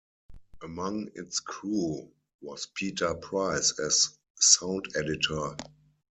[0.63, 2.11] Among its crew
[2.41, 5.55] was Peter Price as sound editor.